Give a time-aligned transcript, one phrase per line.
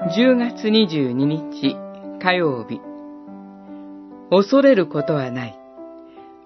[0.00, 1.76] 10月22日
[2.22, 2.80] 火曜日
[4.30, 5.58] 恐れることはない。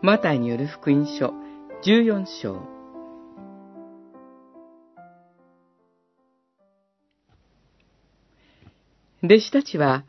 [0.00, 1.34] マタイによる福音書
[1.84, 2.62] 14章
[9.22, 10.06] 弟子たちは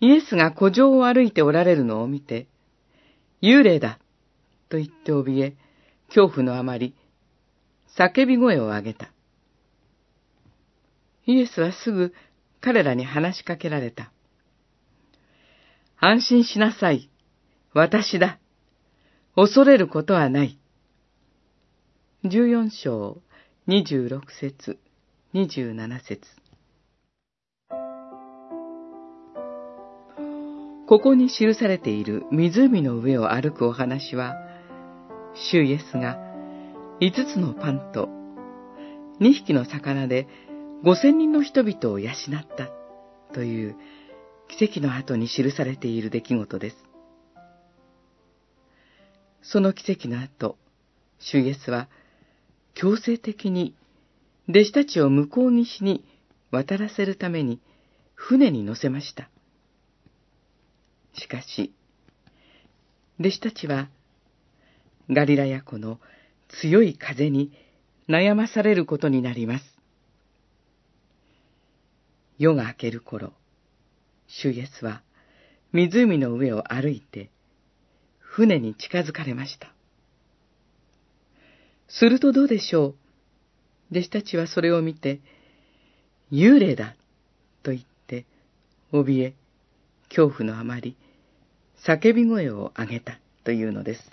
[0.00, 2.48] イエスが古城を歩いておられるのを見て、
[3.40, 4.00] 幽霊だ
[4.68, 5.56] と言って怯え、
[6.08, 6.96] 恐怖のあまり、
[7.96, 9.12] 叫び声を上げた。
[11.24, 12.12] イエスはすぐ
[12.62, 14.12] 彼らに話しかけられた。
[15.98, 17.10] 安心しなさい。
[17.74, 18.38] 私だ。
[19.34, 20.58] 恐れることはない。
[22.24, 23.20] 十四章、
[23.66, 24.78] 二十六節、
[25.32, 26.20] 二十七節。
[30.86, 34.36] ここに記されている湖の上を歩くお話は、
[35.34, 36.16] 主イエスが
[37.00, 38.08] 五つのパンと
[39.18, 40.28] 二匹の魚で
[40.84, 42.14] 五千人の人々を養っ
[42.56, 42.68] た
[43.32, 43.76] という
[44.48, 46.76] 奇跡の後に記されている出来事です。
[49.42, 50.56] その奇跡の後、
[51.20, 51.88] 主イエスは
[52.74, 53.76] 強制的に
[54.48, 56.04] 弟子たちを向こう岸に
[56.50, 57.60] 渡らせるために
[58.14, 59.30] 船に乗せました。
[61.14, 61.72] しかし、
[63.20, 63.88] 弟子たちは、
[65.10, 66.00] ガリラヤ湖の
[66.60, 67.52] 強い風に
[68.08, 69.71] 悩まされることになります。
[72.42, 73.32] 夜が明ける頃、
[74.26, 75.02] 主イエスは
[75.72, 77.30] 湖の上を歩いて
[78.18, 79.72] 船に近づかれました。
[81.86, 82.94] するとどうでしょう？
[83.92, 85.20] 弟子たちはそれを見て、
[86.32, 86.96] 幽霊だ
[87.62, 88.24] と言って、
[88.92, 89.34] 怯え、
[90.08, 90.96] 恐怖のあまり、
[91.86, 94.10] 叫び声を上げたというのです。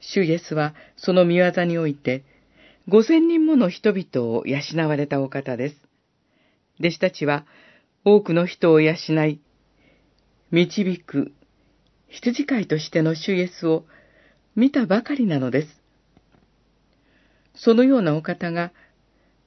[0.00, 2.24] 主イエスはその見業において、
[2.88, 5.89] 五千人もの人々を養われたお方です。
[6.80, 7.46] 弟子たちは
[8.04, 8.94] 多くの人を養
[9.26, 9.40] い、
[10.50, 11.32] 導く
[12.08, 13.84] 羊飼いとしての主イエスを
[14.56, 15.68] 見たばかりなのです。
[17.54, 18.72] そのようなお方が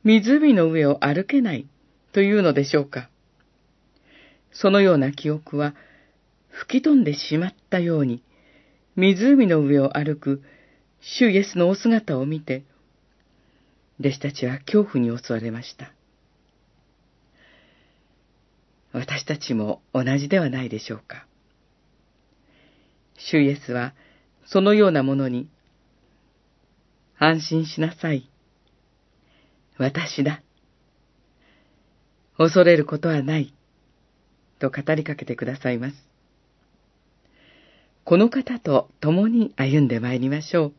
[0.03, 1.67] 湖の上を歩けない
[2.11, 3.09] というのでしょうか。
[4.51, 5.73] そのような記憶は
[6.49, 8.21] 吹き飛んでしまったように、
[8.95, 10.43] 湖の上を歩く
[11.01, 12.63] 主イエスのお姿を見て、
[13.99, 15.92] 弟子たちは恐怖に襲われました。
[18.93, 21.25] 私たちも同じではないでしょうか。
[23.17, 23.93] 主イエスは
[24.45, 25.49] そのようなものに、
[27.17, 28.29] 安心しなさい。
[29.77, 30.41] 私だ。
[32.37, 33.53] 恐れることはない。
[34.59, 35.95] と語りかけてくださいます。
[38.03, 40.73] この方と共に歩んでまいりましょう。